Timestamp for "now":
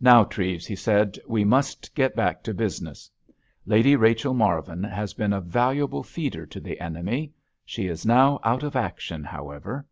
0.00-0.22, 8.06-8.38